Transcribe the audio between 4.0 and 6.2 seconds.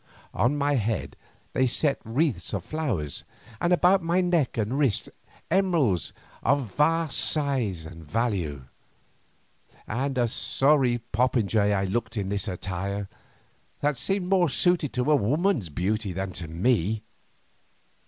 my neck and wrists emeralds